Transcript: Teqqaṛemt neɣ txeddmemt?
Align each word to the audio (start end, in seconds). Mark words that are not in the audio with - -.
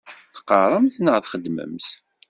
Teqqaṛemt 0.35 0.95
neɣ 1.01 1.15
txeddmemt? 1.19 1.87